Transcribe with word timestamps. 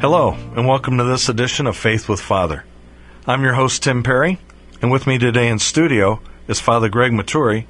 Hello, 0.00 0.32
and 0.54 0.66
welcome 0.66 0.98
to 0.98 1.04
this 1.04 1.28
edition 1.28 1.66
of 1.66 1.76
Faith 1.76 2.08
with 2.08 2.20
Father. 2.20 2.64
I'm 3.26 3.42
your 3.42 3.54
host, 3.54 3.82
Tim 3.82 4.02
Perry, 4.02 4.38
and 4.82 4.90
with 4.90 5.06
me 5.06 5.16
today 5.16 5.48
in 5.48 5.58
studio 5.58 6.20
is 6.46 6.60
Father 6.60 6.90
Greg 6.90 7.12
Maturi, 7.12 7.66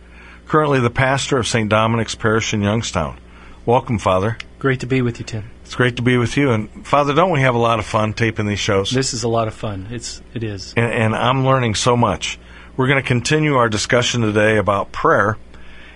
currently 0.47 0.81
the 0.81 0.91
pastor 0.91 1.39
of 1.39 1.47
St. 1.47 1.69
Dominic's 1.69 2.15
Parish 2.17 2.53
in 2.53 2.63
Youngstown. 2.63 3.19
Welcome, 3.65 3.99
Father. 3.99 4.37
Great 4.59 4.81
to 4.81 4.87
be 4.87 5.01
with 5.01 5.21
you, 5.21 5.25
Tim. 5.25 5.51
It's 5.65 5.75
great 5.75 5.97
to 5.97 6.03
be 6.03 6.17
with 6.17 6.37
you. 6.37 6.51
And 6.51 6.87
Father, 6.87 7.15
don't 7.15 7.31
we 7.31 7.41
have 7.41 7.55
a 7.55 7.59
lot 7.59 7.79
of 7.79 7.87
fun 7.87 8.15
taping 8.15 8.47
these 8.47 8.59
shows? 8.59 8.91
This 8.91 9.15
is 9.15 9.23
a 9.23 9.29
lot 9.29 9.47
of 9.47 9.55
fun. 9.55 9.89
It's 9.91 10.21
it 10.33 10.43
is. 10.43 10.75
And, 10.77 10.93
and 10.93 11.15
I'm 11.15 11.45
learning 11.45 11.77
so 11.77 11.97
much. 11.97 12.39
We're 12.77 12.89
going 12.89 13.01
to 13.01 13.07
continue 13.07 13.55
our 13.55 13.69
discussion 13.69 14.23
today 14.23 14.57
about 14.57 14.91
prayer, 14.91 15.39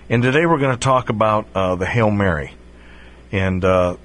and 0.09 0.23
today 0.23 0.45
we're 0.45 0.59
going 0.59 0.75
to 0.75 0.79
talk 0.79 1.09
about 1.09 1.47
uh, 1.53 1.75
the 1.75 1.85
Hail 1.85 2.11
Mary. 2.11 2.53
And 3.31 3.65
uh, 3.65 3.97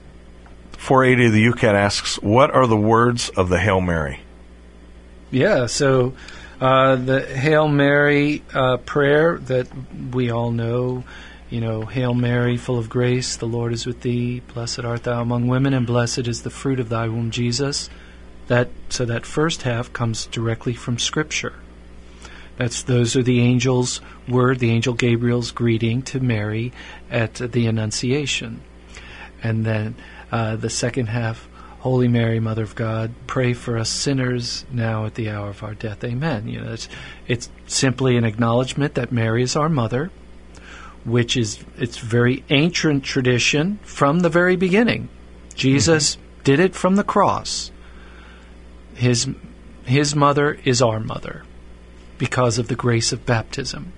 480 0.84 1.27
of 1.27 1.33
the 1.33 1.43
YOUCAT 1.43 1.74
asks, 1.74 2.16
"What 2.16 2.51
are 2.51 2.66
the 2.66 2.77
words 2.77 3.30
of 3.30 3.48
the 3.48 3.59
Hail 3.59 3.80
Mary?" 3.80 4.20
Yeah. 5.30 5.66
So. 5.66 6.13
Uh, 6.60 6.95
the 6.95 7.21
Hail 7.21 7.66
Mary 7.66 8.43
uh, 8.54 8.77
prayer 8.77 9.38
that 9.38 9.66
we 10.12 10.30
all 10.30 10.52
know, 10.52 11.02
you 11.51 11.60
know, 11.60 11.82
Hail 11.85 12.15
Mary, 12.15 12.57
full 12.57 12.79
of 12.79 12.88
grace, 12.88 13.37
the 13.37 13.45
Lord 13.45 13.73
is 13.73 13.85
with 13.85 14.02
thee. 14.02 14.40
Blessed 14.55 14.80
art 14.85 15.02
thou 15.02 15.21
among 15.21 15.49
women, 15.49 15.74
and 15.74 15.85
blessed 15.85 16.29
is 16.29 16.43
the 16.43 16.51
fruit 16.51 16.79
of 16.79 16.88
thy 16.88 17.09
womb, 17.09 17.32
Jesus. 17.32 17.90
That 18.46 18.68
so 18.88 19.05
that 19.05 19.27
first 19.27 19.62
half 19.62 19.93
comes 19.93 20.27
directly 20.27 20.74
from 20.74 20.99
Scripture. 20.99 21.55
That's 22.57 22.85
those 22.85 23.16
are 23.16 23.23
the 23.23 23.40
angel's 23.43 24.01
word, 24.29 24.60
the 24.60 24.71
angel 24.71 24.95
Gabriel's 24.95 25.51
greeting 25.51 26.02
to 26.02 26.21
Mary 26.21 26.73
at 27.10 27.35
the 27.35 27.66
Annunciation, 27.66 28.62
and 29.43 29.66
then 29.66 29.96
uh, 30.35 30.57
the 30.57 30.68
second 30.68 31.07
half. 31.07 31.49
Holy 31.79 32.09
Mary, 32.09 32.40
Mother 32.40 32.65
of 32.65 32.74
God, 32.74 33.13
pray 33.29 33.52
for 33.52 33.79
us 33.79 33.88
sinners 33.88 34.65
now 34.73 35.07
at 35.07 35.15
the 35.15 35.30
hour 35.30 35.51
of 35.51 35.63
our 35.63 35.74
death. 35.74 36.02
Amen. 36.02 36.49
You 36.49 36.60
know, 36.60 36.73
it's, 36.73 36.88
it's 37.29 37.51
simply 37.66 38.16
an 38.16 38.24
acknowledgement 38.24 38.95
that 38.95 39.12
Mary 39.12 39.45
is 39.45 39.55
our 39.55 39.68
mother, 39.68 40.10
which 41.05 41.37
is 41.37 41.62
it's 41.79 41.99
very 41.99 42.43
ancient 42.51 43.05
tradition 43.05 43.79
from 43.85 44.21
the 44.21 44.29
very 44.29 44.57
beginning. 44.57 45.09
Jesus 45.55 46.16
mm-hmm. 46.16 46.43
did 46.43 46.59
it 46.59 46.74
from 46.74 46.96
the 46.96 47.05
cross. 47.05 47.71
His 48.95 49.29
his 49.85 50.16
mother 50.16 50.59
is 50.65 50.82
our 50.82 50.99
mother 50.99 51.45
because 52.18 52.59
of 52.59 52.66
the 52.66 52.74
grace 52.74 53.12
of 53.12 53.24
baptism. 53.24 53.93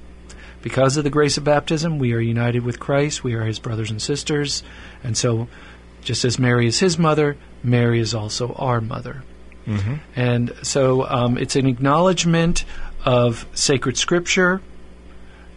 Because 0.61 0.97
of 0.97 1.05
the 1.05 1.11
grace 1.11 1.39
of 1.39 1.45
baptism, 1.45 1.99
we 1.99 2.13
are 2.13 2.21
united 2.21 2.65
with 2.65 2.81
Christ, 2.81 3.23
we 3.23 3.35
are 3.35 3.45
his 3.45 3.61
brothers 3.61 3.91
and 3.91 4.03
sisters, 4.03 4.65
and 5.05 5.17
so 5.17 5.47
just 6.07 6.25
as 6.25 6.39
Mary 6.39 6.69
is 6.69 6.79
his 6.79 6.99
mother, 6.99 7.37
Mary 7.65 7.99
is 7.99 8.15
also 8.15 8.53
our 8.55 8.81
mother. 8.81 9.25
Mm-hmm. 9.67 9.97
And 10.15 10.55
so 10.63 11.05
um, 11.05 11.37
it's 11.37 11.57
an 11.57 11.67
acknowledgement 11.67 12.65
of 13.05 13.45
sacred 13.55 13.99
scripture, 13.99 14.63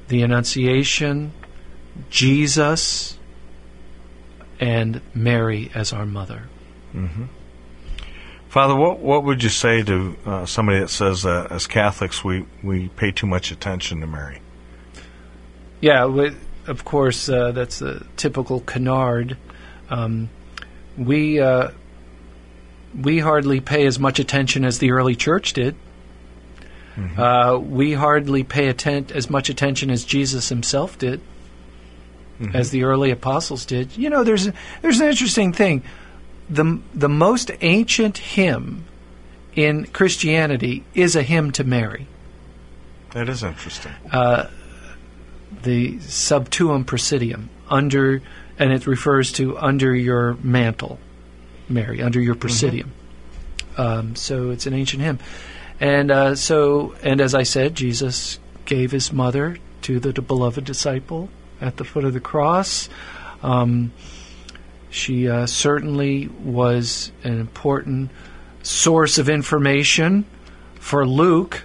the 0.07 0.23
Annunciation, 0.23 1.31
Jesus, 2.09 3.17
and 4.59 5.01
Mary 5.13 5.69
as 5.75 5.93
our 5.93 6.07
mother. 6.07 6.49
Mm-hmm. 6.95 7.25
Father, 8.47 8.75
what 8.75 8.97
what 8.97 9.23
would 9.23 9.43
you 9.43 9.49
say 9.49 9.83
to 9.83 10.17
uh, 10.25 10.45
somebody 10.47 10.79
that 10.79 10.89
says 10.89 11.27
as 11.27 11.67
Catholics 11.67 12.23
we, 12.23 12.47
we 12.63 12.87
pay 12.89 13.11
too 13.11 13.27
much 13.27 13.51
attention 13.51 14.01
to 14.01 14.07
Mary? 14.07 14.41
Yeah, 15.81 16.07
we, 16.07 16.31
of 16.65 16.83
course, 16.83 17.29
uh, 17.29 17.51
that's 17.51 17.83
a 17.83 18.03
typical 18.17 18.61
canard. 18.61 19.37
Um, 19.91 20.29
we 20.99 21.39
uh, 21.39 21.69
we 22.99 23.19
hardly 23.19 23.59
pay 23.59 23.85
as 23.85 23.99
much 23.99 24.19
attention 24.19 24.65
as 24.65 24.79
the 24.79 24.91
early 24.91 25.15
church 25.15 25.53
did. 25.53 25.75
Mm-hmm. 26.95 27.19
Uh, 27.19 27.57
we 27.57 27.93
hardly 27.93 28.43
pay 28.43 28.67
atten- 28.67 29.07
as 29.13 29.29
much 29.29 29.49
attention 29.49 29.89
as 29.89 30.03
Jesus 30.03 30.49
himself 30.49 30.97
did, 30.97 31.21
mm-hmm. 32.39 32.55
as 32.55 32.71
the 32.71 32.83
early 32.83 33.11
apostles 33.11 33.65
did. 33.65 33.95
You 33.97 34.09
know, 34.09 34.23
there's 34.23 34.49
there's 34.81 34.99
an 34.99 35.07
interesting 35.07 35.53
thing. 35.53 35.83
the 36.49 36.79
The 36.93 37.09
most 37.09 37.51
ancient 37.61 38.17
hymn 38.17 38.85
in 39.55 39.85
Christianity 39.87 40.83
is 40.93 41.15
a 41.15 41.23
hymn 41.23 41.51
to 41.51 41.63
Mary. 41.63 42.07
That 43.13 43.29
is 43.29 43.43
interesting. 43.43 43.93
Uh, 44.11 44.47
the 45.63 45.99
Sub 45.99 46.49
Tuum 46.49 46.85
Praesidium 46.85 47.49
under, 47.69 48.21
and 48.59 48.73
it 48.73 48.85
refers 48.85 49.31
to 49.31 49.57
under 49.57 49.95
your 49.95 50.33
mantle. 50.43 50.99
Mary 51.69 52.01
under 52.01 52.19
your 52.19 52.35
presidium. 52.35 52.91
Mm-hmm. 53.71 53.81
Um, 53.81 54.15
so 54.15 54.49
it's 54.49 54.65
an 54.65 54.73
ancient 54.73 55.01
hymn, 55.01 55.19
and 55.79 56.11
uh, 56.11 56.35
so 56.35 56.95
and 57.01 57.21
as 57.21 57.33
I 57.33 57.43
said, 57.43 57.75
Jesus 57.75 58.39
gave 58.65 58.91
his 58.91 59.13
mother 59.13 59.57
to 59.83 59.99
the, 59.99 60.11
the 60.11 60.21
beloved 60.21 60.65
disciple 60.65 61.29
at 61.61 61.77
the 61.77 61.85
foot 61.85 62.03
of 62.03 62.13
the 62.13 62.19
cross. 62.19 62.89
Um, 63.41 63.93
she 64.89 65.29
uh, 65.29 65.45
certainly 65.45 66.27
was 66.27 67.11
an 67.23 67.39
important 67.39 68.11
source 68.63 69.17
of 69.17 69.29
information 69.29 70.25
for 70.75 71.05
Luke, 71.05 71.63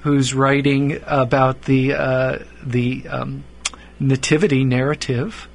who's 0.00 0.34
writing 0.34 1.00
about 1.06 1.62
the 1.62 1.94
uh, 1.94 2.38
the 2.62 3.08
um, 3.08 3.44
nativity 3.98 4.64
narrative 4.64 5.48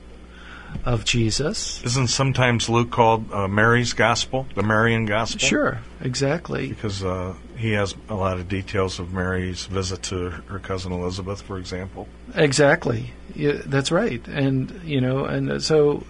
of 0.86 1.06
Jesus. 1.06 1.84
Isn't 1.84 2.08
sometimes 2.08 2.70
Luke 2.70 2.92
called 2.92 3.32
uh, 3.32 3.48
Mary's 3.48 3.94
Gospel, 3.94 4.48
the 4.56 4.64
Marian 4.64 5.06
Gospel? 5.06 5.40
Sure, 5.40 5.80
exactly. 6.02 6.70
Because 6.70 7.04
uh, 7.04 7.36
he 7.58 7.72
has 7.74 7.96
a 8.08 8.16
lot 8.16 8.40
of 8.40 8.48
details 8.48 9.00
of 9.00 9.14
Mary's 9.14 9.66
visit 9.66 10.04
to 10.04 10.30
her 10.30 10.60
cousin 10.60 10.92
Elizabeth, 10.92 11.42
for 11.42 11.58
example. 11.58 12.08
Exactly. 12.36 13.14
Yeah, 13.36 13.62
that's 13.66 13.92
right. 13.92 14.26
And, 14.28 14.82
you 14.84 15.02
know, 15.02 15.26
and 15.26 15.62
so 15.62 16.06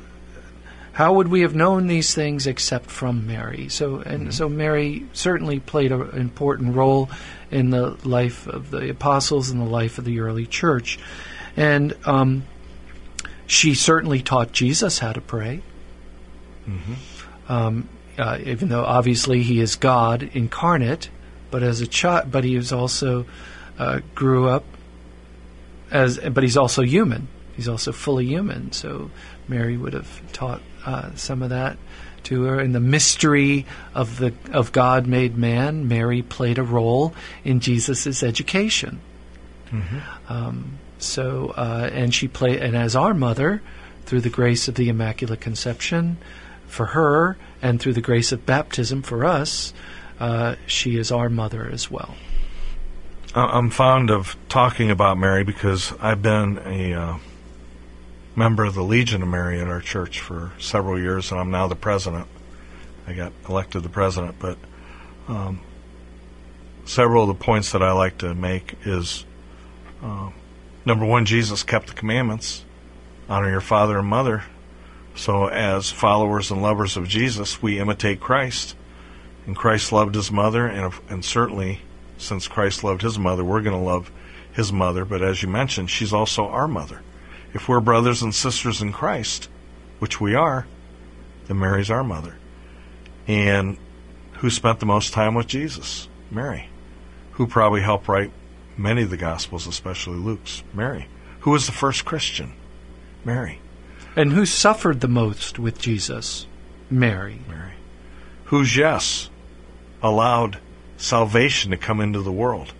how 0.93 1.13
would 1.13 1.29
we 1.29 1.41
have 1.41 1.55
known 1.55 1.87
these 1.87 2.13
things 2.13 2.45
except 2.45 2.89
from 2.91 3.25
Mary? 3.25 3.69
So, 3.69 3.97
and 3.97 4.23
mm-hmm. 4.23 4.31
so 4.31 4.49
Mary 4.49 5.07
certainly 5.13 5.59
played 5.59 5.91
an 5.91 6.09
important 6.11 6.75
role 6.75 7.09
in 7.51 7.69
the 7.69 7.97
life 8.03 8.47
of 8.47 8.69
the 8.69 8.89
apostles 8.89 9.49
and 9.49 9.61
the 9.61 9.65
life 9.65 9.97
of 9.97 10.05
the 10.05 10.19
early 10.19 10.45
church. 10.45 10.99
And, 11.55 11.95
um, 12.05 12.43
she 13.49 13.73
certainly 13.73 14.21
taught 14.21 14.51
Jesus 14.51 14.99
how 14.99 15.11
to 15.11 15.19
pray. 15.19 15.61
Mm-hmm. 16.67 17.51
Um, 17.51 17.89
uh, 18.17 18.37
even 18.45 18.69
though 18.69 18.85
obviously 18.85 19.41
he 19.41 19.59
is 19.59 19.75
God 19.75 20.29
incarnate, 20.33 21.09
but 21.49 21.63
as 21.63 21.81
a 21.81 21.87
child, 21.87 22.31
but 22.31 22.43
he 22.43 22.55
was 22.57 22.71
also 22.71 23.25
uh, 23.79 24.01
grew 24.13 24.47
up 24.47 24.65
as, 25.89 26.19
but 26.19 26.43
he's 26.43 26.57
also 26.57 26.83
human. 26.83 27.27
He's 27.55 27.67
also 27.67 27.91
fully 27.91 28.27
human. 28.27 28.71
So 28.71 29.09
Mary 29.47 29.77
would 29.77 29.93
have 29.93 30.31
taught 30.31 30.61
uh, 30.85 31.15
some 31.15 31.41
of 31.41 31.49
that 31.49 31.77
to 32.25 32.43
her. 32.43 32.59
In 32.59 32.73
the 32.73 32.79
mystery 32.79 33.65
of 33.95 34.19
the 34.19 34.31
of 34.51 34.71
God 34.71 35.07
made 35.07 35.37
man, 35.37 35.87
Mary 35.87 36.21
played 36.21 36.59
a 36.59 36.63
role 36.63 37.15
in 37.43 37.61
Jesus' 37.61 38.21
education. 38.21 39.01
Mm-hmm. 39.71 40.31
Um, 40.31 40.79
so, 40.99 41.53
uh, 41.57 41.89
and 41.91 42.13
she 42.13 42.27
played, 42.27 42.61
and 42.61 42.75
as 42.75 42.95
our 42.95 43.13
mother, 43.13 43.61
through 44.05 44.21
the 44.21 44.29
grace 44.29 44.67
of 44.67 44.75
the 44.75 44.89
Immaculate 44.89 45.41
Conception, 45.41 46.17
for 46.67 46.87
her, 46.87 47.37
and 47.61 47.81
through 47.81 47.93
the 47.93 48.01
grace 48.01 48.31
of 48.31 48.45
baptism 48.45 49.01
for 49.01 49.25
us, 49.25 49.73
uh, 50.19 50.55
she 50.67 50.97
is 50.97 51.11
our 51.11 51.29
mother 51.29 51.69
as 51.71 51.89
well. 51.89 52.15
I'm 53.33 53.69
fond 53.69 54.09
of 54.09 54.35
talking 54.49 54.89
about 54.89 55.17
Mary 55.17 55.43
because 55.43 55.93
I've 55.99 56.21
been 56.21 56.59
a 56.65 56.93
uh, 56.93 57.17
member 58.35 58.63
of 58.63 58.73
the 58.73 58.83
Legion 58.83 59.21
of 59.21 59.27
Mary 59.27 59.61
at 59.61 59.67
our 59.67 59.81
church 59.81 60.19
for 60.19 60.51
several 60.59 60.99
years, 60.99 61.31
and 61.31 61.39
I'm 61.39 61.51
now 61.51 61.67
the 61.67 61.75
president. 61.75 62.27
I 63.05 63.13
got 63.13 63.31
elected 63.47 63.83
the 63.83 63.89
president, 63.89 64.35
but 64.39 64.57
um, 65.27 65.61
several 66.85 67.29
of 67.29 67.37
the 67.37 67.43
points 67.43 67.71
that 67.71 67.83
I 67.83 67.91
like 67.91 68.17
to 68.19 68.33
make 68.33 68.75
is 68.85 69.25
uh, 70.03 70.29
number 70.89 71.05
one, 71.05 71.25
Jesus 71.25 71.63
kept 71.63 71.87
the 71.87 71.93
commandments 71.93 72.65
honor 73.29 73.49
your 73.49 73.61
father 73.61 73.99
and 73.99 74.07
mother. 74.07 74.43
So, 75.15 75.47
as 75.47 75.91
followers 75.91 76.49
and 76.49 76.61
lovers 76.61 76.97
of 76.97 77.07
Jesus, 77.07 77.61
we 77.61 77.79
imitate 77.79 78.19
Christ. 78.19 78.75
And 79.45 79.55
Christ 79.55 79.91
loved 79.91 80.15
his 80.15 80.31
mother, 80.31 80.65
and, 80.65 80.93
and 81.07 81.23
certainly, 81.23 81.81
since 82.17 82.47
Christ 82.47 82.83
loved 82.83 83.01
his 83.01 83.19
mother, 83.19 83.43
we're 83.43 83.61
going 83.61 83.77
to 83.77 83.83
love 83.83 84.11
his 84.51 84.73
mother. 84.73 85.05
But 85.05 85.21
as 85.21 85.41
you 85.41 85.49
mentioned, 85.49 85.89
she's 85.89 86.13
also 86.13 86.47
our 86.47 86.67
mother. 86.67 87.01
If 87.53 87.69
we're 87.69 87.79
brothers 87.79 88.21
and 88.21 88.33
sisters 88.33 88.81
in 88.81 88.91
Christ, 88.91 89.47
which 89.99 90.19
we 90.19 90.35
are, 90.35 90.67
then 91.47 91.59
Mary's 91.59 91.91
our 91.91 92.03
mother. 92.03 92.35
And 93.27 93.77
who 94.33 94.49
spent 94.49 94.79
the 94.79 94.85
most 94.85 95.13
time 95.13 95.35
with 95.35 95.47
Jesus? 95.47 96.07
Mary. 96.31 96.69
Who 97.33 97.47
probably 97.47 97.81
helped 97.81 98.07
write 98.07 98.31
many 98.79 99.03
of 99.03 99.09
the 99.09 99.17
Gospels, 99.17 99.67
especially 99.67 100.17
Luke's? 100.17 100.63
Mary. 100.73 101.07
Who 101.41 101.51
was 101.51 101.65
the 101.65 101.71
first 101.71 102.05
Christian? 102.05 102.53
Mary. 103.23 103.59
And 104.15 104.33
who 104.33 104.45
suffered 104.45 105.01
the 105.01 105.07
most 105.07 105.59
with 105.59 105.79
Jesus? 105.79 106.47
Mary. 106.89 107.41
Mary. 107.47 107.73
Whose 108.45 108.75
yes 108.75 109.29
allowed 110.01 110.59
salvation 110.97 111.71
to 111.71 111.77
come 111.77 112.01
into 112.01 112.21
the 112.21 112.31
world? 112.31 112.73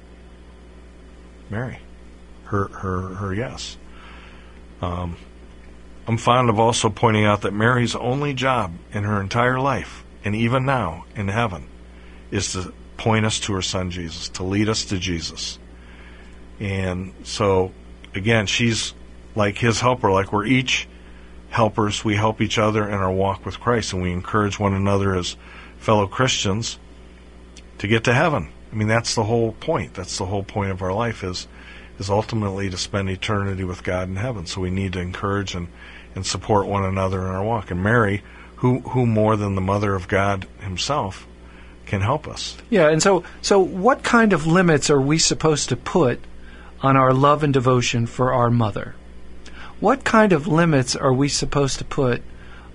Mary. 1.50 1.80
Her 2.46 2.68
her 2.70 3.02
her 3.16 3.34
yes. 3.34 3.78
Um, 4.82 5.18
I'm 6.08 6.18
fond 6.18 6.50
of 6.50 6.60
also 6.60 6.90
pointing 6.90 7.26
out 7.26 7.42
that 7.42 7.54
Mary's 7.54 7.96
only 7.96 8.34
job 8.34 8.74
in 8.92 9.04
her 9.04 9.22
entire 9.22 9.60
life, 9.60 10.04
and 10.24 10.36
even 10.36 10.66
now 10.66 11.06
in 11.16 11.28
heaven, 11.28 11.68
is 12.32 12.54
to 12.54 12.74
point 12.98 13.26
us 13.26 13.40
to 13.42 13.54
her 13.54 13.62
son 13.62 13.92
Jesus, 13.92 14.30
to 14.30 14.44
lead 14.44 14.68
us 14.70 14.86
to 14.86 14.98
Jesus. 14.98 15.60
And 16.60 17.14
so, 17.24 17.72
again, 18.14 18.46
she's 18.46 18.94
like 19.36 19.58
his 19.58 19.80
helper, 19.80 20.12
like 20.12 20.34
we're 20.34 20.46
each 20.46 20.88
helpers. 21.50 22.04
We 22.04 22.16
help 22.16 22.42
each 22.42 22.58
other 22.58 22.88
in 22.88 22.96
our 22.96 23.12
walk 23.12 23.46
with 23.46 23.60
Christ, 23.60 23.94
and 23.94 24.02
we 24.02 24.12
encourage 24.12 24.60
one 24.60 24.74
another 24.74 25.16
as 25.16 25.36
fellow 25.78 26.08
Christians 26.08 26.78
to 27.78 27.88
get 27.88 28.04
to 28.06 28.14
heaven. 28.14 28.50
I 28.72 28.76
mean, 28.76 28.88
that's 28.88 29.16
the 29.16 29.24
whole 29.24 29.54
point. 29.54 29.94
That's 29.94 30.18
the 30.18 30.26
whole 30.26 30.44
point 30.44 30.72
of 30.72 30.82
our 30.82 30.94
life 30.94 31.24
is 31.24 31.48
is 31.98 32.10
ultimately 32.10 32.70
to 32.70 32.78
spend 32.78 33.10
eternity 33.10 33.64
with 33.66 33.84
God 33.84 34.08
in 34.08 34.16
heaven. 34.16 34.46
So 34.46 34.62
we 34.62 34.70
need 34.70 34.94
to 34.94 35.02
encourage 35.02 35.54
and, 35.54 35.68
and 36.16 36.26
support 36.26 36.66
one 36.66 36.86
another 36.86 37.20
in 37.20 37.28
our 37.28 37.44
walk. 37.44 37.72
And 37.72 37.84
Mary, 37.84 38.24
who 38.58 38.80
who 38.80 39.06
more 39.06 39.36
than 39.36 39.56
the 39.56 39.62
mother 39.62 39.96
of 39.96 40.08
God 40.08 40.48
himself, 40.60 41.28
can 41.86 42.02
help 42.02 42.28
us. 42.28 42.58
Yeah, 42.70 42.90
and 42.90 43.02
so 43.02 43.24
so 43.42 43.60
what 43.60 44.04
kind 44.04 44.34
of 44.34 44.46
limits 44.46 44.90
are 44.90 45.02
we 45.02 45.18
supposed 45.18 45.70
to 45.70 45.76
put 45.76 46.20
on 46.82 46.96
our 46.98 47.14
love 47.14 47.44
and 47.44 47.54
devotion 47.54 48.06
for 48.06 48.34
our 48.34 48.50
mother? 48.50 48.96
What 49.80 50.04
kind 50.04 50.34
of 50.34 50.48
limits 50.48 50.96
are 50.96 51.14
we 51.14 51.30
supposed 51.30 51.78
to 51.80 51.86
put 51.86 52.22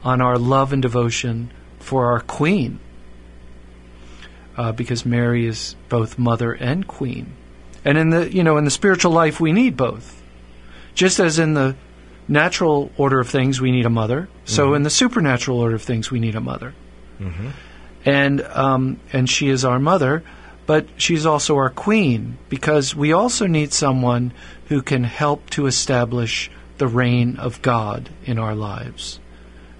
on 0.02 0.20
our 0.20 0.38
love 0.38 0.72
and 0.72 0.82
devotion 0.82 1.50
for 1.78 2.06
our 2.06 2.20
queen? 2.20 2.78
Uh, 4.56 4.72
because 4.72 5.04
Mary 5.04 5.46
is 5.46 5.74
both 5.88 6.18
mother 6.18 6.52
and 6.52 6.86
queen. 6.86 7.34
And 7.84 7.98
in 7.98 8.10
the 8.10 8.32
you 8.32 8.44
know 8.44 8.56
in 8.56 8.64
the 8.64 8.70
spiritual 8.70 9.12
life 9.12 9.40
we 9.40 9.52
need 9.52 9.76
both. 9.76 10.22
Just 10.94 11.18
as 11.18 11.38
in 11.38 11.54
the 11.54 11.74
natural 12.28 12.90
order 12.96 13.18
of 13.20 13.28
things 13.28 13.60
we 13.60 13.72
need 13.72 13.84
a 13.84 13.90
mother, 13.90 14.28
so 14.44 14.66
Mm-hmm. 14.66 14.76
in 14.76 14.82
the 14.84 14.90
supernatural 14.90 15.58
order 15.60 15.74
of 15.74 15.82
things 15.82 16.10
we 16.10 16.20
need 16.20 16.34
a 16.36 16.40
mother. 16.40 16.72
Mm-hmm. 17.20 17.48
And 18.04 18.40
um, 18.42 19.00
and 19.12 19.28
she 19.28 19.48
is 19.48 19.64
our 19.64 19.78
mother, 19.78 20.22
but 20.66 20.86
she's 20.96 21.26
also 21.26 21.56
our 21.56 21.70
queen 21.70 22.38
because 22.48 22.94
we 22.94 23.12
also 23.12 23.46
need 23.46 23.72
someone 23.72 24.32
who 24.68 24.82
can 24.82 25.04
help 25.04 25.50
to 25.50 25.66
establish 25.66 26.50
the 26.78 26.86
reign 26.86 27.36
of 27.36 27.62
God 27.62 28.08
in 28.24 28.38
our 28.38 28.54
lives. 28.54 29.20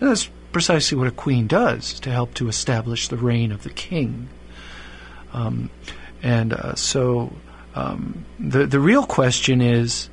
And 0.01 0.11
that's 0.11 0.29
precisely 0.53 0.97
what 0.97 1.09
a 1.09 1.13
queen 1.13 1.47
does 1.47 1.99
to 2.01 2.11
help 2.11 2.35
to 2.35 2.49
establish 2.49 3.09
the 3.09 3.17
reign 3.17 3.51
of 3.51 3.63
the 3.63 3.71
king. 3.71 4.29
Um, 5.33 5.71
and 6.23 6.53
uh, 6.53 6.75
so 6.75 7.33
um, 7.75 8.25
the 8.39 8.67
the 8.67 8.81
real 8.81 9.05
question 9.05 9.61
is, 9.61 10.09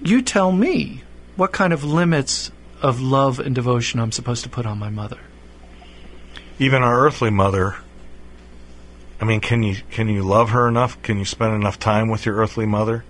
you 0.00 0.22
tell 0.22 0.52
me 0.52 1.02
what 1.36 1.52
kind 1.52 1.72
of 1.72 1.82
limits 1.82 2.52
of 2.80 3.00
love 3.00 3.40
and 3.40 3.54
devotion 3.54 3.98
I'm 4.00 4.12
supposed 4.12 4.44
to 4.44 4.48
put 4.48 4.64
on 4.64 4.78
my 4.78 4.90
mother. 4.90 5.18
Even 6.58 6.82
our 6.82 7.04
earthly 7.04 7.30
mother. 7.30 7.76
I 9.20 9.24
mean, 9.24 9.40
can 9.40 9.62
you 9.62 9.76
can 9.90 10.08
you 10.08 10.22
love 10.22 10.50
her 10.50 10.68
enough? 10.68 11.00
Can 11.02 11.18
you 11.18 11.24
spend 11.24 11.54
enough 11.54 11.78
time 11.78 12.08
with 12.08 12.24
your 12.24 12.36
earthly 12.36 12.66
mother? 12.66 13.04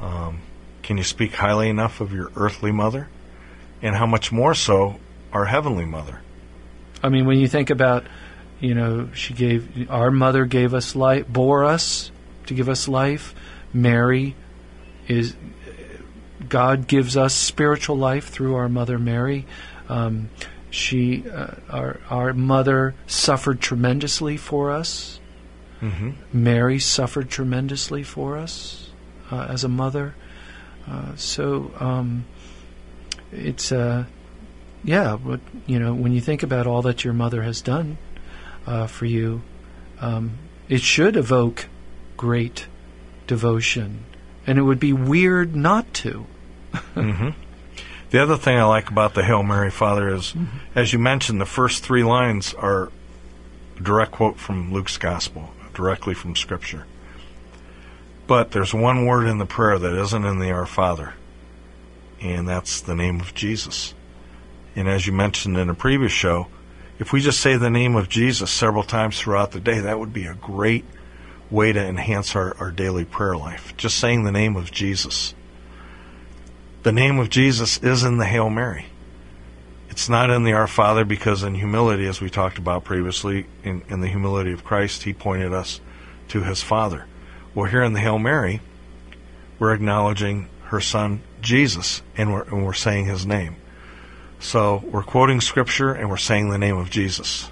Um, 0.00 0.40
can 0.82 0.96
you 0.96 1.04
speak 1.04 1.34
highly 1.34 1.68
enough 1.68 2.00
of 2.00 2.12
your 2.12 2.30
earthly 2.36 2.72
mother? 2.72 3.08
And 3.82 3.94
how 3.94 4.06
much 4.06 4.32
more 4.32 4.54
so 4.54 4.98
our 5.32 5.44
heavenly 5.44 5.84
mother? 5.84 6.22
I 7.02 7.10
mean, 7.10 7.26
when 7.26 7.38
you 7.38 7.48
think 7.48 7.70
about, 7.70 8.06
you 8.60 8.74
know, 8.74 9.10
she 9.12 9.34
gave 9.34 9.90
our 9.90 10.10
mother 10.10 10.46
gave 10.46 10.72
us 10.72 10.96
life, 10.96 11.28
bore 11.28 11.64
us 11.64 12.10
to 12.46 12.54
give 12.54 12.68
us 12.68 12.88
life. 12.88 13.34
Mary 13.74 14.34
is 15.08 15.36
God 16.48 16.86
gives 16.86 17.16
us 17.16 17.34
spiritual 17.34 17.96
life 17.96 18.28
through 18.28 18.54
our 18.54 18.68
mother 18.68 18.98
Mary. 18.98 19.46
Um, 19.88 20.30
she, 20.70 21.28
uh, 21.28 21.54
our 21.70 22.00
our 22.08 22.32
mother, 22.32 22.94
suffered 23.06 23.60
tremendously 23.60 24.36
for 24.36 24.70
us. 24.70 25.20
Mm-hmm. 25.80 26.10
Mary 26.32 26.78
suffered 26.78 27.28
tremendously 27.28 28.02
for 28.02 28.36
us 28.36 28.90
uh, 29.30 29.46
as 29.50 29.64
a 29.64 29.68
mother. 29.68 30.14
Uh, 30.88 31.16
so 31.16 31.72
um, 31.80 32.24
it's 33.32 33.72
uh, 33.72 34.04
yeah, 34.84 35.16
but 35.16 35.40
you 35.66 35.78
know 35.78 35.94
when 35.94 36.12
you 36.12 36.20
think 36.20 36.42
about 36.42 36.66
all 36.66 36.82
that 36.82 37.04
your 37.04 37.12
mother 37.12 37.42
has 37.42 37.60
done 37.60 37.98
uh, 38.66 38.86
for 38.86 39.04
you, 39.04 39.42
um, 40.00 40.38
it 40.68 40.80
should 40.80 41.16
evoke 41.16 41.66
great 42.16 42.66
devotion, 43.26 44.04
and 44.46 44.58
it 44.58 44.62
would 44.62 44.80
be 44.80 44.92
weird 44.92 45.56
not 45.56 45.92
to. 45.92 46.26
hmm 46.94 47.30
The 48.10 48.22
other 48.22 48.36
thing 48.36 48.56
I 48.56 48.64
like 48.64 48.90
about 48.90 49.14
the 49.14 49.24
Hail 49.24 49.42
Mary, 49.42 49.70
Father, 49.70 50.14
is, 50.14 50.34
as 50.74 50.92
you 50.92 50.98
mentioned, 50.98 51.40
the 51.40 51.46
first 51.46 51.82
three 51.82 52.04
lines 52.04 52.54
are 52.54 52.90
a 53.76 53.82
direct 53.82 54.12
quote 54.12 54.38
from 54.38 54.72
Luke's 54.72 54.96
Gospel, 54.98 55.50
directly 55.76 56.14
from 56.14 56.34
Scripture. 56.34 56.86
But 58.26 58.50
there's 58.50 58.74
one 58.74 59.06
word 59.06 59.28
in 59.28 59.38
the 59.38 59.46
prayer 59.46 59.78
that 59.78 59.96
isn't 59.96 60.24
in 60.24 60.40
the 60.40 60.50
Our 60.50 60.66
Father, 60.66 61.14
and 62.20 62.48
that's 62.48 62.80
the 62.80 62.96
name 62.96 63.20
of 63.20 63.34
Jesus. 63.34 63.94
And 64.74 64.88
as 64.88 65.06
you 65.06 65.12
mentioned 65.12 65.56
in 65.56 65.70
a 65.70 65.74
previous 65.74 66.12
show, 66.12 66.48
if 66.98 67.12
we 67.12 67.20
just 67.20 67.40
say 67.40 67.56
the 67.56 67.70
name 67.70 67.94
of 67.94 68.08
Jesus 68.08 68.50
several 68.50 68.82
times 68.82 69.20
throughout 69.20 69.52
the 69.52 69.60
day, 69.60 69.78
that 69.78 70.00
would 70.00 70.12
be 70.12 70.26
a 70.26 70.34
great 70.34 70.84
way 71.50 71.72
to 71.72 71.80
enhance 71.80 72.34
our, 72.34 72.56
our 72.58 72.72
daily 72.72 73.04
prayer 73.04 73.36
life. 73.36 73.76
Just 73.76 73.98
saying 73.98 74.24
the 74.24 74.32
name 74.32 74.56
of 74.56 74.72
Jesus 74.72 75.34
the 76.86 76.92
name 76.92 77.18
of 77.18 77.30
Jesus 77.30 77.78
is 77.78 78.04
in 78.04 78.18
the 78.18 78.24
Hail 78.24 78.48
Mary. 78.48 78.86
It's 79.96 80.10
not 80.10 80.28
in 80.28 80.44
the 80.44 80.52
Our 80.52 80.66
Father 80.66 81.06
because, 81.06 81.42
in 81.42 81.54
humility, 81.54 82.06
as 82.06 82.20
we 82.20 82.28
talked 82.28 82.58
about 82.58 82.84
previously, 82.84 83.46
in, 83.64 83.80
in 83.88 84.02
the 84.02 84.08
humility 84.08 84.52
of 84.52 84.62
Christ, 84.62 85.04
He 85.04 85.14
pointed 85.14 85.54
us 85.54 85.80
to 86.28 86.42
His 86.42 86.62
Father. 86.62 87.06
Well, 87.54 87.70
here 87.70 87.82
in 87.82 87.94
the 87.94 88.00
Hail 88.00 88.18
Mary, 88.18 88.60
we're 89.58 89.72
acknowledging 89.72 90.50
her 90.64 90.82
Son, 90.82 91.22
Jesus, 91.40 92.02
and 92.14 92.30
we're, 92.30 92.42
and 92.42 92.66
we're 92.66 92.74
saying 92.74 93.06
His 93.06 93.24
name. 93.24 93.56
So 94.38 94.84
we're 94.84 95.02
quoting 95.02 95.40
Scripture 95.40 95.94
and 95.94 96.10
we're 96.10 96.18
saying 96.18 96.50
the 96.50 96.58
name 96.58 96.76
of 96.76 96.90
Jesus. 96.90 97.50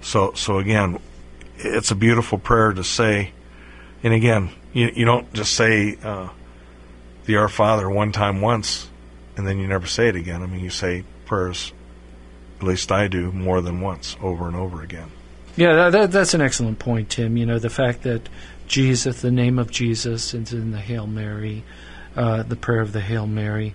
So, 0.00 0.34
so 0.34 0.58
again, 0.58 1.00
it's 1.56 1.90
a 1.90 1.96
beautiful 1.96 2.38
prayer 2.38 2.72
to 2.72 2.84
say. 2.84 3.32
And 4.04 4.14
again, 4.14 4.50
you, 4.72 4.92
you 4.94 5.04
don't 5.04 5.32
just 5.32 5.54
say, 5.54 5.98
uh, 6.00 6.28
the 7.24 7.38
Our 7.38 7.48
Father 7.48 7.90
one 7.90 8.12
time 8.12 8.40
once, 8.40 8.88
and 9.38 9.46
then 9.46 9.58
you 9.58 9.68
never 9.68 9.86
say 9.86 10.08
it 10.08 10.16
again. 10.16 10.42
I 10.42 10.46
mean, 10.46 10.60
you 10.60 10.70
say 10.70 11.04
prayers, 11.24 11.72
at 12.58 12.66
least 12.66 12.90
I 12.90 13.06
do, 13.06 13.30
more 13.30 13.60
than 13.60 13.80
once, 13.80 14.16
over 14.20 14.48
and 14.48 14.56
over 14.56 14.82
again. 14.82 15.10
Yeah, 15.56 15.74
that, 15.74 15.92
that, 15.92 16.12
that's 16.12 16.34
an 16.34 16.40
excellent 16.40 16.80
point, 16.80 17.08
Tim. 17.10 17.36
You 17.36 17.46
know, 17.46 17.58
the 17.58 17.70
fact 17.70 18.02
that 18.02 18.28
Jesus, 18.66 19.22
the 19.22 19.30
name 19.30 19.58
of 19.58 19.70
Jesus, 19.70 20.34
is 20.34 20.52
in 20.52 20.72
the 20.72 20.80
Hail 20.80 21.06
Mary, 21.06 21.64
uh, 22.16 22.42
the 22.42 22.56
prayer 22.56 22.80
of 22.80 22.92
the 22.92 23.00
Hail 23.00 23.26
Mary. 23.26 23.74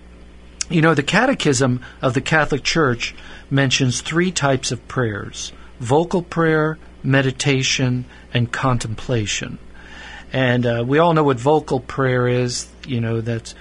You 0.68 0.82
know, 0.82 0.94
the 0.94 1.02
Catechism 1.02 1.80
of 2.00 2.14
the 2.14 2.20
Catholic 2.20 2.62
Church 2.62 3.14
mentions 3.50 4.00
three 4.00 4.32
types 4.32 4.70
of 4.70 4.86
prayers 4.86 5.52
vocal 5.80 6.22
prayer, 6.22 6.78
meditation, 7.02 8.04
and 8.32 8.52
contemplation. 8.52 9.58
And 10.32 10.66
uh, 10.66 10.84
we 10.86 10.98
all 10.98 11.14
know 11.14 11.24
what 11.24 11.38
vocal 11.38 11.80
prayer 11.80 12.28
is. 12.28 12.68
You 12.86 13.00
know, 13.00 13.20
that's 13.20 13.54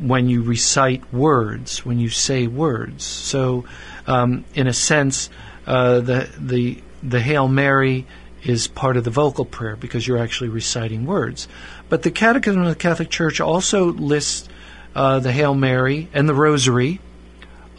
when 0.00 0.28
you 0.28 0.42
recite 0.42 1.12
words, 1.12 1.84
when 1.84 1.98
you 1.98 2.08
say 2.08 2.46
words. 2.46 3.04
So, 3.04 3.64
um, 4.06 4.44
in 4.54 4.66
a 4.66 4.72
sense, 4.72 5.30
uh, 5.66 6.00
the 6.00 6.28
the 6.38 6.82
the 7.02 7.20
Hail 7.20 7.48
Mary 7.48 8.06
is 8.42 8.68
part 8.68 8.96
of 8.96 9.04
the 9.04 9.10
vocal 9.10 9.44
prayer 9.44 9.76
because 9.76 10.06
you're 10.06 10.18
actually 10.18 10.48
reciting 10.48 11.06
words. 11.06 11.48
But 11.88 12.02
the 12.02 12.10
Catechism 12.10 12.62
of 12.62 12.68
the 12.68 12.76
Catholic 12.76 13.10
Church 13.10 13.40
also 13.40 13.86
lists 13.86 14.48
uh, 14.94 15.18
the 15.20 15.32
Hail 15.32 15.54
Mary 15.54 16.08
and 16.12 16.28
the 16.28 16.34
Rosary 16.34 17.00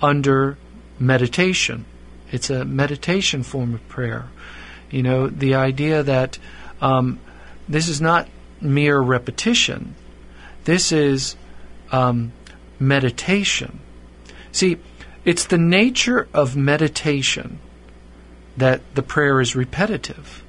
under 0.02 0.58
meditation. 1.00 1.86
It's 2.32 2.50
a 2.50 2.66
meditation 2.66 3.44
form 3.44 3.74
of 3.74 3.88
prayer. 3.88 4.28
You 4.92 5.04
know, 5.04 5.28
the 5.28 5.56
idea 5.56 6.04
that 6.04 6.38
um, 6.82 7.20
this 7.68 7.88
is 7.88 8.02
not 8.02 8.28
mere 8.62 9.00
repetition, 9.00 9.96
this 10.66 10.92
is 10.92 11.36
um, 11.92 12.32
meditation. 12.80 13.80
See, 14.52 14.78
it's 15.26 15.46
the 15.46 15.58
nature 15.58 16.28
of 16.34 16.56
meditation 16.56 17.60
that 18.58 18.82
the 18.96 19.04
prayer 19.04 19.40
is 19.42 19.56
repetitive, 19.56 20.44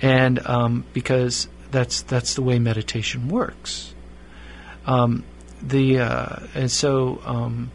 and 0.00 0.38
um, 0.46 0.84
because 0.92 1.48
that's 1.70 2.02
that's 2.02 2.34
the 2.34 2.42
way 2.42 2.58
meditation 2.58 3.28
works. 3.28 3.94
Um, 4.86 5.24
the 5.62 6.00
uh, 6.00 6.36
and 6.54 6.70
so 6.70 7.20
um, 7.24 7.70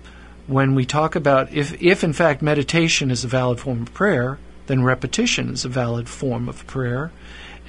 when 0.48 0.75
we 0.75 0.86
talk 0.86 1.15
about 1.15 1.51
if 1.54 1.82
if 1.82 2.04
in 2.04 2.13
fact 2.13 2.42
meditation 2.42 3.12
is 3.12 3.24
a 3.24 3.27
valid 3.27 3.60
form 3.60 3.84
of 3.84 3.94
prayer, 3.94 4.39
then 4.68 4.84
repetition 4.84 5.50
is 5.50 5.65
a 5.65 5.70
valid 5.70 6.10
form 6.10 6.50
of 6.50 6.65
prayer, 6.68 7.12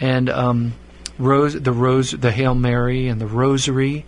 and 0.01 0.29
um, 0.31 0.75
rose 1.19 1.55
the 1.61 1.73
rose 1.73 2.13
the 2.13 2.33
Hail 2.33 2.55
Mary 2.55 3.09
and 3.09 3.21
the 3.21 3.27
Rosary 3.27 4.05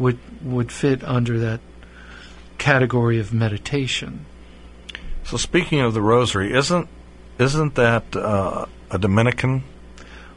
would 0.00 0.18
would 0.42 0.72
fit 0.72 1.04
under 1.04 1.38
that 1.38 1.60
category 2.58 3.20
of 3.20 3.32
meditation. 3.32 4.24
So 5.24 5.36
speaking 5.36 5.80
of 5.80 5.94
the 5.94 6.02
Rosary, 6.02 6.52
isn't 6.52 6.88
isn't 7.38 7.74
that 7.76 8.16
uh, 8.16 8.66
a 8.90 8.98
Dominican 8.98 9.62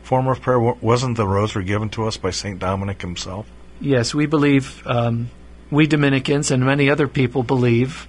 form 0.04 0.28
of 0.28 0.42
prayer? 0.42 0.60
Wasn't 0.60 1.18
the 1.18 1.28
Rosary 1.28 1.64
given 1.64 1.90
to 1.92 2.06
us 2.06 2.18
by 2.18 2.30
Saint 2.30 2.60
Dominic 2.60 3.02
himself? 3.02 3.48
Yes, 3.80 4.14
we 4.14 4.26
believe. 4.26 4.86
Um, 4.86 5.30
we 5.72 5.88
Dominicans 5.88 6.52
and 6.52 6.64
many 6.64 6.90
other 6.90 7.08
people 7.08 7.42
believe 7.42 8.08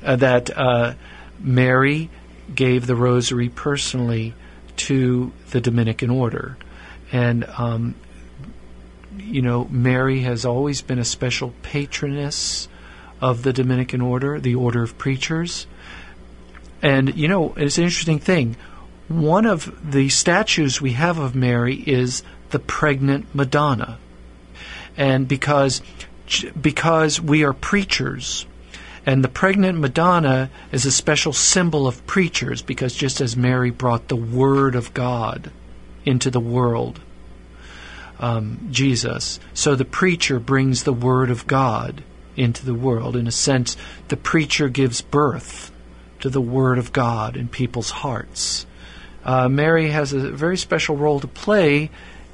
that 0.00 0.56
uh, 0.56 0.94
Mary 1.40 2.10
gave 2.54 2.86
the 2.86 2.94
Rosary 2.94 3.48
personally 3.48 4.34
to 4.76 5.32
the 5.50 5.60
Dominican 5.60 6.10
order, 6.10 6.56
and 7.10 7.44
um, 7.58 7.94
you 9.18 9.42
know, 9.42 9.66
Mary 9.70 10.20
has 10.20 10.44
always 10.44 10.82
been 10.82 10.98
a 10.98 11.04
special 11.04 11.52
patroness 11.62 12.68
of 13.20 13.42
the 13.42 13.52
Dominican 13.52 14.00
order, 14.00 14.38
the 14.40 14.54
order 14.54 14.82
of 14.82 14.98
preachers. 14.98 15.66
And, 16.82 17.16
you 17.16 17.28
know, 17.28 17.54
it's 17.56 17.78
an 17.78 17.84
interesting 17.84 18.18
thing. 18.18 18.56
One 19.08 19.46
of 19.46 19.90
the 19.90 20.08
statues 20.08 20.80
we 20.80 20.92
have 20.92 21.18
of 21.18 21.34
Mary 21.34 21.76
is 21.76 22.22
the 22.50 22.58
pregnant 22.58 23.34
Madonna. 23.34 23.98
And 24.96 25.28
because, 25.28 25.82
because 26.60 27.20
we 27.20 27.44
are 27.44 27.52
preachers, 27.52 28.46
and 29.04 29.22
the 29.22 29.28
pregnant 29.28 29.78
Madonna 29.78 30.50
is 30.72 30.84
a 30.84 30.90
special 30.90 31.32
symbol 31.32 31.86
of 31.86 32.04
preachers 32.06 32.60
because 32.60 32.94
just 32.94 33.20
as 33.20 33.36
Mary 33.36 33.70
brought 33.70 34.08
the 34.08 34.16
Word 34.16 34.74
of 34.74 34.92
God 34.94 35.52
into 36.04 36.28
the 36.28 36.40
world, 36.40 37.00
um, 38.18 38.68
Jesus. 38.70 39.40
So 39.54 39.74
the 39.74 39.84
preacher 39.84 40.38
brings 40.38 40.84
the 40.84 40.92
Word 40.92 41.30
of 41.30 41.46
God 41.46 42.02
into 42.36 42.64
the 42.64 42.74
world. 42.74 43.16
In 43.16 43.26
a 43.26 43.32
sense, 43.32 43.76
the 44.08 44.16
preacher 44.16 44.68
gives 44.68 45.00
birth 45.00 45.70
to 46.20 46.30
the 46.30 46.40
Word 46.40 46.78
of 46.78 46.92
God 46.92 47.36
in 47.36 47.48
people's 47.48 47.90
hearts. 47.90 48.66
Uh, 49.24 49.48
Mary 49.48 49.90
has 49.90 50.12
a 50.12 50.30
very 50.30 50.56
special 50.56 50.96
role 50.96 51.20
to 51.20 51.26
play 51.26 51.90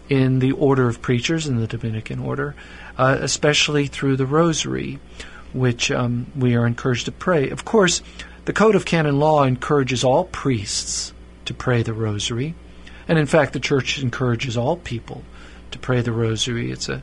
in 0.08 0.40
the 0.40 0.52
order 0.52 0.88
of 0.88 1.00
preachers 1.00 1.46
in 1.46 1.58
the 1.58 1.66
Dominican 1.66 2.18
order, 2.18 2.54
uh, 2.98 3.16
especially 3.20 3.86
through 3.86 4.16
the 4.16 4.26
Rosary, 4.26 4.98
which 5.52 5.90
um, 5.90 6.26
we 6.36 6.54
are 6.54 6.66
encouraged 6.66 7.06
to 7.06 7.12
pray. 7.12 7.48
Of 7.48 7.64
course, 7.64 8.02
the 8.44 8.52
Code 8.52 8.74
of 8.74 8.84
Canon 8.84 9.18
Law 9.18 9.44
encourages 9.44 10.04
all 10.04 10.24
priests 10.24 11.12
to 11.46 11.54
pray 11.54 11.82
the 11.82 11.94
Rosary, 11.94 12.54
and 13.08 13.18
in 13.18 13.26
fact, 13.26 13.52
the 13.52 13.60
Church 13.60 14.02
encourages 14.02 14.56
all 14.56 14.76
people 14.76 15.22
to 15.72 15.78
pray 15.78 16.00
the 16.00 16.12
rosary. 16.12 16.70
It's 16.70 16.88
a 16.88 17.02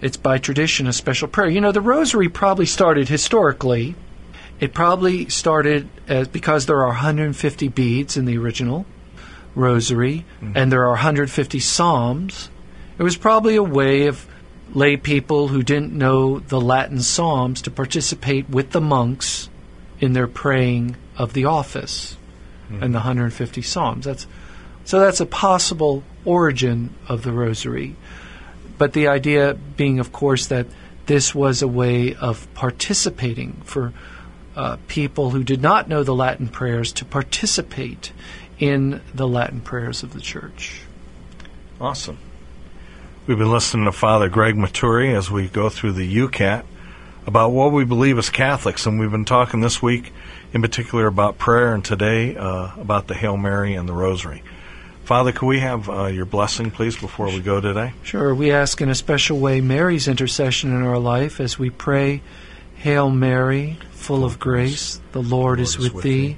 it's 0.00 0.16
by 0.16 0.38
tradition 0.38 0.86
a 0.86 0.92
special 0.92 1.28
prayer. 1.28 1.48
You 1.48 1.60
know, 1.60 1.72
the 1.72 1.80
rosary 1.80 2.28
probably 2.28 2.66
started 2.66 3.08
historically. 3.08 3.94
It 4.58 4.74
probably 4.74 5.28
started 5.28 5.88
as 6.08 6.28
because 6.28 6.66
there 6.66 6.80
are 6.80 6.88
150 6.88 7.68
beads 7.68 8.16
in 8.16 8.24
the 8.24 8.38
original 8.38 8.86
rosary 9.54 10.24
mm-hmm. 10.40 10.56
and 10.56 10.70
there 10.70 10.84
are 10.84 10.90
150 10.90 11.60
psalms. 11.60 12.50
It 12.98 13.02
was 13.02 13.16
probably 13.16 13.56
a 13.56 13.62
way 13.62 14.06
of 14.06 14.26
lay 14.74 14.96
people 14.96 15.48
who 15.48 15.62
didn't 15.62 15.92
know 15.92 16.38
the 16.38 16.60
Latin 16.60 17.00
psalms 17.00 17.62
to 17.62 17.70
participate 17.70 18.48
with 18.48 18.70
the 18.70 18.80
monks 18.80 19.48
in 19.98 20.12
their 20.12 20.28
praying 20.28 20.96
of 21.16 21.32
the 21.32 21.44
office 21.44 22.16
mm-hmm. 22.66 22.82
and 22.82 22.94
the 22.94 22.98
150 22.98 23.62
psalms. 23.62 24.04
That's 24.04 24.26
so 24.84 25.00
that's 25.00 25.20
a 25.20 25.26
possible 25.26 26.02
origin 26.24 26.94
of 27.08 27.22
the 27.22 27.32
rosary. 27.32 27.96
But 28.78 28.92
the 28.92 29.08
idea 29.08 29.54
being, 29.76 30.00
of 30.00 30.12
course, 30.12 30.46
that 30.46 30.66
this 31.06 31.34
was 31.34 31.62
a 31.62 31.68
way 31.68 32.14
of 32.14 32.52
participating 32.54 33.60
for 33.64 33.92
uh, 34.56 34.76
people 34.88 35.30
who 35.30 35.44
did 35.44 35.62
not 35.62 35.88
know 35.88 36.02
the 36.02 36.14
Latin 36.14 36.48
prayers 36.48 36.92
to 36.92 37.04
participate 37.04 38.12
in 38.58 39.00
the 39.14 39.26
Latin 39.26 39.60
prayers 39.60 40.02
of 40.02 40.12
the 40.12 40.20
church. 40.20 40.82
Awesome. 41.80 42.18
We've 43.26 43.38
been 43.38 43.52
listening 43.52 43.84
to 43.86 43.92
Father 43.92 44.28
Greg 44.28 44.56
Maturi 44.56 45.14
as 45.14 45.30
we 45.30 45.48
go 45.48 45.68
through 45.68 45.92
the 45.92 46.16
YOUCAT 46.16 46.64
about 47.26 47.52
what 47.52 47.72
we 47.72 47.84
believe 47.84 48.18
as 48.18 48.28
Catholics, 48.28 48.86
and 48.86 48.98
we've 48.98 49.10
been 49.10 49.24
talking 49.24 49.60
this 49.60 49.82
week 49.82 50.12
in 50.52 50.62
particular 50.62 51.06
about 51.06 51.38
prayer 51.38 51.72
and 51.74 51.84
today 51.84 52.36
uh, 52.36 52.70
about 52.76 53.06
the 53.06 53.14
Hail 53.14 53.36
Mary 53.36 53.74
and 53.74 53.88
the 53.88 53.92
Rosary. 53.92 54.42
Father, 55.10 55.32
could 55.32 55.46
we 55.46 55.58
have 55.58 55.90
uh, 55.90 56.04
your 56.04 56.24
blessing, 56.24 56.70
please, 56.70 56.96
before 56.96 57.26
we 57.26 57.40
go 57.40 57.60
today? 57.60 57.92
Sure. 58.04 58.32
We 58.32 58.52
ask 58.52 58.80
in 58.80 58.88
a 58.88 58.94
special 58.94 59.40
way 59.40 59.60
Mary's 59.60 60.06
intercession 60.06 60.72
in 60.72 60.82
our 60.82 61.00
life 61.00 61.40
as 61.40 61.58
we 61.58 61.68
pray, 61.68 62.22
Hail 62.76 63.10
Mary, 63.10 63.76
full 63.90 64.24
of 64.24 64.38
grace, 64.38 65.00
the 65.10 65.20
Lord 65.20 65.58
is 65.58 65.76
with 65.76 66.04
thee. 66.04 66.36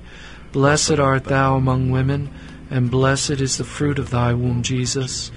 Blessed 0.52 0.98
art 0.98 1.24
thou 1.24 1.56
among 1.56 1.90
women, 1.90 2.30
and 2.70 2.90
blessed 2.90 3.42
is 3.42 3.58
the 3.58 3.64
fruit 3.64 3.98
of 3.98 4.08
thy 4.08 4.32
womb, 4.32 4.62
Jesus. 4.62 5.30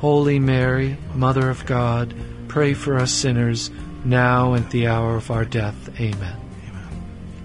Holy 0.00 0.40
Mary, 0.40 0.96
Mother 1.14 1.48
of 1.48 1.64
God, 1.66 2.12
pray 2.48 2.74
for 2.74 2.96
us 2.96 3.12
sinners, 3.12 3.70
now 4.04 4.54
and 4.54 4.64
at 4.64 4.72
the 4.72 4.88
hour 4.88 5.14
of 5.14 5.30
our 5.30 5.44
death. 5.44 5.90
Amen. 6.00 6.36
Amen. 6.68 6.88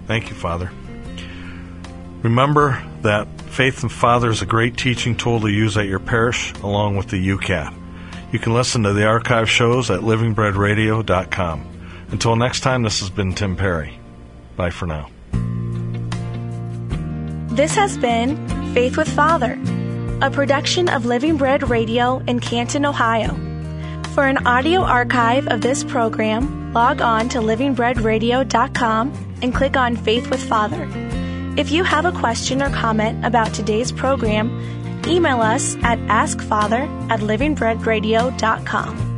Thank 0.08 0.28
you, 0.28 0.34
Father. 0.34 0.72
Remember 2.26 2.84
that 3.02 3.28
Faith 3.42 3.82
and 3.82 3.92
Father 3.92 4.30
is 4.30 4.42
a 4.42 4.46
great 4.46 4.76
teaching 4.76 5.16
tool 5.16 5.38
to 5.42 5.46
use 5.46 5.76
at 5.76 5.86
your 5.86 6.00
parish 6.00 6.52
along 6.54 6.96
with 6.96 7.06
the 7.06 7.24
YOUCAT. 7.24 7.72
You 8.32 8.40
can 8.40 8.52
listen 8.52 8.82
to 8.82 8.92
the 8.92 9.06
archive 9.06 9.48
shows 9.48 9.92
at 9.92 10.00
livingbreadradio.com. 10.00 12.06
Until 12.10 12.34
next 12.34 12.62
time, 12.62 12.82
this 12.82 12.98
has 12.98 13.10
been 13.10 13.32
Tim 13.32 13.54
Perry. 13.54 14.00
Bye 14.56 14.70
for 14.70 14.86
now. 14.86 15.08
This 17.54 17.76
has 17.76 17.96
been 17.96 18.74
Faith 18.74 18.96
with 18.96 19.08
Father, 19.08 19.56
a 20.20 20.28
production 20.28 20.88
of 20.88 21.06
Living 21.06 21.36
Bread 21.36 21.70
Radio 21.70 22.18
in 22.26 22.40
Canton, 22.40 22.84
Ohio. 22.84 23.36
For 24.14 24.26
an 24.26 24.48
audio 24.48 24.80
archive 24.80 25.46
of 25.46 25.60
this 25.60 25.84
program, 25.84 26.72
log 26.72 27.00
on 27.00 27.28
to 27.28 27.38
livingbreadradio.com 27.38 29.38
and 29.42 29.54
click 29.54 29.76
on 29.76 29.94
Faith 29.94 30.28
with 30.28 30.42
Father. 30.42 31.05
If 31.56 31.70
you 31.70 31.84
have 31.84 32.04
a 32.04 32.12
question 32.12 32.62
or 32.62 32.68
comment 32.70 33.24
about 33.24 33.54
today's 33.54 33.90
program, 33.90 34.50
email 35.06 35.40
us 35.40 35.76
at 35.82 35.98
askfather 36.00 36.86
at 37.10 37.20
livingbreadradio.com. 37.20 39.12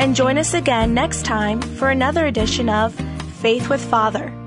And 0.00 0.16
join 0.16 0.38
us 0.38 0.54
again 0.54 0.94
next 0.94 1.24
time 1.24 1.60
for 1.60 1.90
another 1.90 2.26
edition 2.26 2.68
of 2.68 2.94
Faith 3.40 3.68
with 3.68 3.84
Father. 3.84 4.37